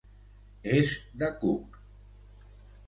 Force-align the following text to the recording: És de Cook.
És 0.77 0.95
de 1.23 1.31
Cook. 1.45 1.79